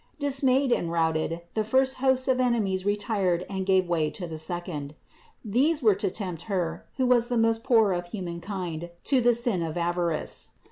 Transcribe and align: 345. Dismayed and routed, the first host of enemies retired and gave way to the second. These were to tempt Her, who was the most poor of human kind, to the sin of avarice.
345. 0.19 0.61
Dismayed 0.63 0.71
and 0.79 0.91
routed, 0.91 1.41
the 1.53 1.63
first 1.63 1.97
host 1.97 2.27
of 2.27 2.39
enemies 2.39 2.87
retired 2.87 3.45
and 3.47 3.67
gave 3.67 3.87
way 3.87 4.09
to 4.09 4.25
the 4.25 4.39
second. 4.39 4.95
These 5.45 5.83
were 5.83 5.93
to 5.93 6.09
tempt 6.09 6.41
Her, 6.49 6.87
who 6.97 7.05
was 7.05 7.27
the 7.27 7.37
most 7.37 7.63
poor 7.63 7.91
of 7.93 8.07
human 8.07 8.39
kind, 8.41 8.89
to 9.03 9.21
the 9.21 9.35
sin 9.35 9.61
of 9.61 9.77
avarice. 9.77 10.49